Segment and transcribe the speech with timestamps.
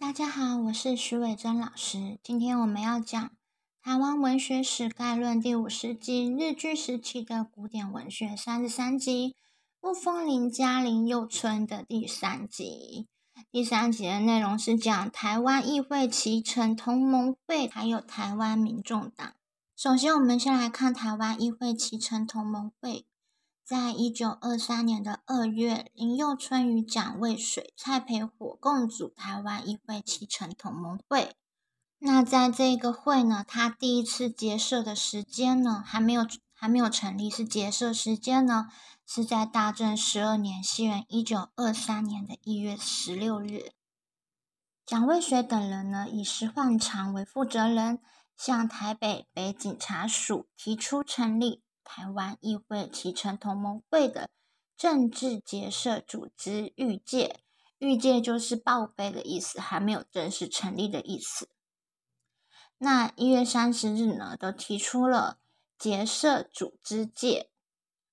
[0.00, 2.18] 大家好，我是徐伟珍老师。
[2.22, 3.22] 今天我们要讲
[3.82, 9.36] 《台湾文学史概论》第五十集——日据时期的古典文学三十三集，
[9.82, 13.08] 雾峰林家林幼春的第三集。
[13.52, 19.34] 第三集的内容是讲台湾议会启程同盟会，还有台湾民众党。
[19.76, 23.04] 首先，我们先来看台湾议会启程同盟会。
[23.70, 31.36] 在一九二三年的二月，林佑春与蒋渭水、蔡培火共组台湾议会启程同盟会。
[32.00, 38.66] 那在这个会呢，他第一次结社的时间呢，还没有还没有成立，是结社时间呢，
[39.06, 43.70] 是在大正十二年，西元一九二三年的一月十六日。
[44.84, 48.00] 蒋渭水等人呢，以石焕长为负责人，
[48.36, 51.62] 向台北北警察署提出成立。
[51.92, 54.30] 台湾议会启程同盟会的
[54.76, 57.40] 政治结社组织预界，
[57.78, 61.48] 预界就是报备的意思，还没有正式成立的意思。
[62.78, 65.38] 那一月三十日呢，都提出了
[65.76, 67.50] 结社组织界。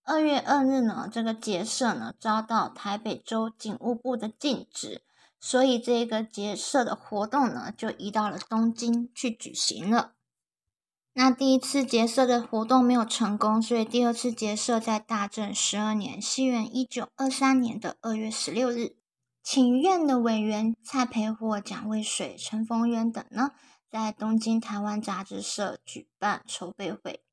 [0.01, 5.03] 二月二日呢，这个结社呢遭到台北州警务部的禁止，
[5.39, 10.15] 所以这个结社的活动呢就移到了东京去举行了。
[11.19, 18.97] 那第一次结社的活动没有成功，所以第二次结社在大正十二年（西元一九二三年的二月十六日），
[19.41, 23.53] 请愿的委员蔡培火、蒋渭水、陈逢源等呢，
[23.89, 27.23] 在东京台湾杂志社举办筹备会。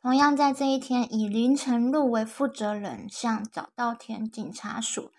[0.00, 5.10] 同样在这一天，以林成禄为负责人，向早稻田警察署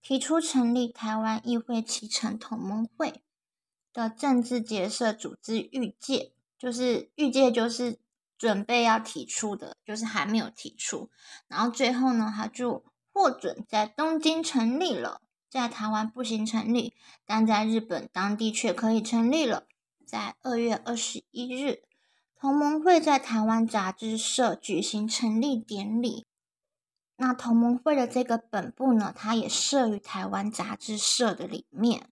[0.00, 3.22] 提出成立台湾议会启程同盟会
[3.92, 6.30] 的政治结社组织预界。
[6.58, 7.98] 就是预届就是
[8.38, 11.10] 准备要提出的，就是还没有提出，
[11.48, 16.94] 然后最后呢，他就获准在东京成立了，在台湾不行成立，
[17.24, 19.66] 但在日本当地却可以成立了。
[20.06, 21.82] 在二月二十一日，
[22.36, 26.26] 同盟会在台湾杂志社举行成立典礼。
[27.16, 32.10] 那同盟会的这个本部呢，它也设于台湾杂志社的里面。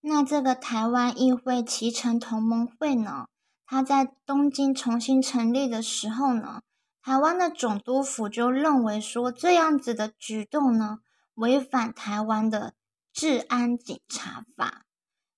[0.00, 3.26] 那这个台湾议会启程同盟会呢，
[3.66, 6.62] 它在东京重新成立的时候呢，
[7.02, 10.98] 台湾的总督府就认为说这样子的举动呢，
[11.34, 12.74] 违反台湾的
[13.12, 14.84] 治安警察法，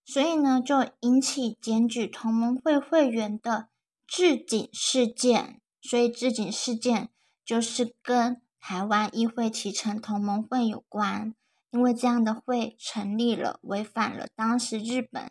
[0.05, 3.69] 所以呢，就引起检举同盟会会员的
[4.07, 7.09] 治警事件，所以治警事件
[7.45, 11.35] 就是跟台湾议会启程同盟会有关。
[11.71, 15.31] 因为这样的会成立了，违反了当时日本，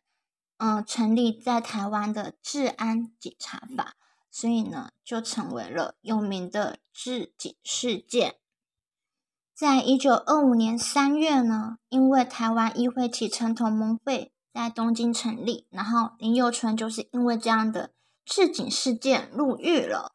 [0.57, 3.95] 嗯，成立在台湾的治安警察法，
[4.31, 8.35] 所以呢，就成为了有名的治警事件。
[9.53, 17.91] 在一九二五年三月呢，因为台湾议会启程同盟会在东京成立，然后林佑春就是因为这样的
[18.23, 20.13] 治警事件入狱了。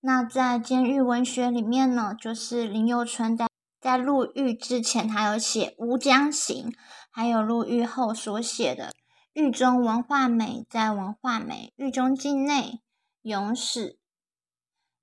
[0.00, 3.51] 那在监狱文学里面呢，就是林佑春在。
[3.82, 6.70] 在入狱之前，他有写《吴江行》，
[7.10, 8.86] 还有入狱后所写的
[9.32, 12.80] 《狱中文化美》在文化美狱中境内
[13.22, 13.98] 咏史。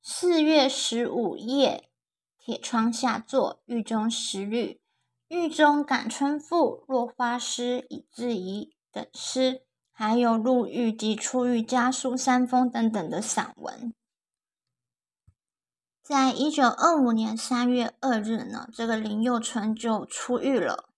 [0.02, 1.90] 四月十五夜，
[2.38, 4.80] 铁窗下坐，狱中时律，
[5.28, 13.94] 狱中感春赋，落花诗，以自怡等诗，还有入狱及出狱家书三封等等的散文。
[16.10, 20.90] 在一九二五年三月二日呢，这个林佑春就出狱了。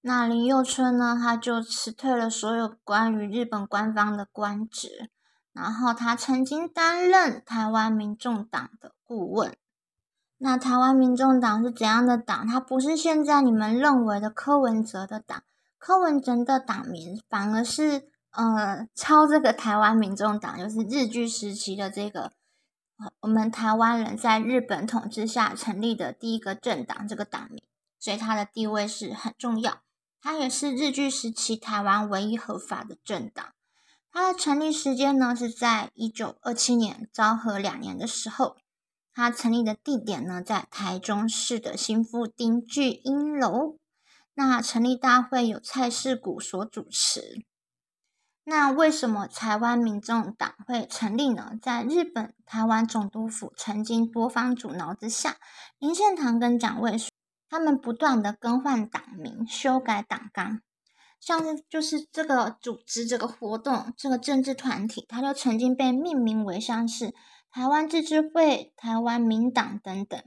[0.00, 5.10] 那林佑春呢，他就辞退了所有关于日本官方的官职，
[5.52, 9.54] 然后他曾经担任台湾民众党的顾问。
[10.38, 12.46] 那台湾民众党是怎样的党？
[12.46, 15.42] 它不是现在你们认为的柯文哲的党，
[15.76, 22.32] 柯文哲的党名反而是呃抄这个台湾民众党，就是日据时期的这个。
[23.20, 27.62] 我们台湾人在日本统治下成立的第一个政党，这个党名，
[27.98, 29.82] 所以它的地位是很重要。
[30.20, 33.52] 它也是日据时期台湾唯一合法的政党。
[34.10, 38.56] 它的成立时间呢是在一九二七年昭和两年的时候。
[39.12, 43.78] 它成立的地点呢在台中市的新富町聚英楼。
[44.34, 47.44] 那成立大会由蔡世谷所主持。
[48.46, 51.58] 那为什么台湾民众党会成立呢？
[51.62, 55.36] 在日本台湾总督府曾经多方阻挠之下，
[55.78, 57.08] 林献堂跟蒋渭水
[57.48, 60.60] 他们不断的更换党名、修改党纲，
[61.18, 67.14] 像是就是这个组织、这个活动、这个政治团体，它就曾经被命名为像是
[67.50, 70.22] 台湾自治会、台湾民党等等。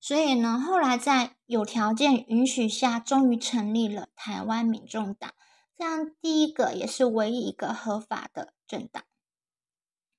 [0.00, 5.32] 所以呢，后来在有条件允许下，终于成立了台湾民众党。
[5.76, 9.04] 这样第一个也是唯一一个合法的政党。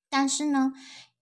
[0.08, 0.72] 但是呢，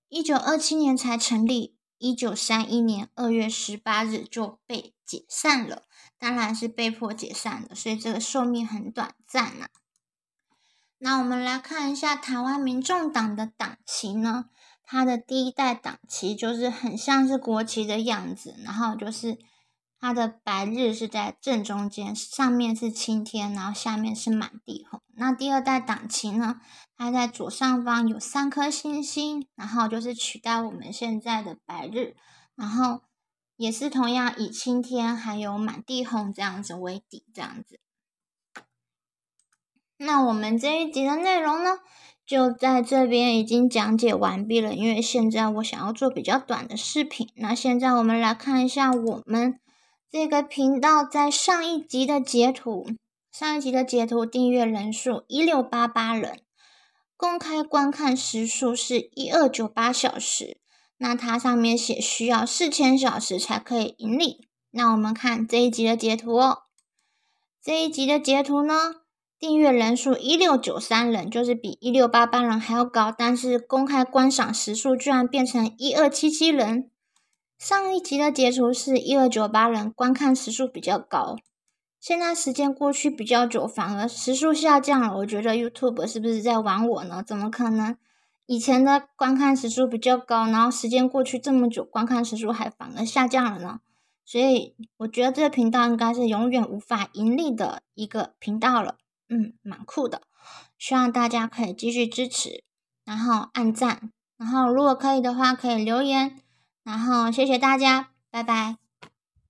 [0.09, 5.85] 一九二七年才成立，一九三一年二月十八日就被解散了，
[6.19, 9.69] 当然是被迫解散的，所以这个寿命很短暂呐。
[10.99, 14.51] 那我们来看一下台湾民众党的党旗呢？
[14.87, 19.39] 它的第一代党旗就是很像是国旗的样子，然后就是
[20.05, 25.01] 它的白日是在正中间，上面是青天，然后下面是满地红。
[25.15, 26.61] 那第二代党旗呢？
[26.95, 32.15] 它在左上方有三颗星星，然后就是取代我们现在的白日，
[32.55, 33.01] 然后
[33.57, 37.81] 也是同样以青天还有满地红这样子为底，这样子。
[39.97, 41.79] 那我们这一集的内容呢？
[42.27, 47.31] 就在这边已经讲解完毕了，因为现在我想要做比较短的视频。
[47.37, 49.59] 那现在我们来看一下我们
[50.17, 52.87] 这个频道在上一集的截图，
[53.33, 56.39] 上一集的截图订阅人数一六八八人，
[57.17, 60.59] 公开观看时数是一二九八小时。
[60.99, 64.47] 那它上面写需要四千小时才可以盈利。
[64.71, 66.59] 那我们看这一集的截图哦，
[67.61, 69.01] 这一集的截图呢？
[69.37, 76.93] 订阅人数一六九三人，就是比一六八八人还要高，但是公开观赏时数居然变成一二七七人。
[77.59, 81.37] 上一集的截图是一二九八人，观看时数比较高。
[82.01, 85.17] 现在时间过去比较久，反而时数下降了。
[85.17, 87.23] 我觉得 YouTube 是不是在玩我呢？
[87.23, 87.97] 怎么可能？
[88.47, 93.81] 以前的观看时数比较高，然后时间过去这么久，观看时数还反而下降了呢？
[94.27, 98.97] 所以我觉得这个频道应该是永远无法盈利的一个频道了。
[99.31, 100.21] 嗯，蛮酷的，
[100.79, 102.63] 希望大家可以继续支持，
[103.07, 106.37] 然后按赞，然后如果可以的话，可以留言，
[106.85, 108.84] 然后谢谢大家，拜拜。